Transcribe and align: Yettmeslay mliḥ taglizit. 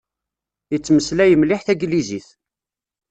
Yettmeslay 0.71 1.31
mliḥ 1.35 1.61
taglizit. 1.63 2.27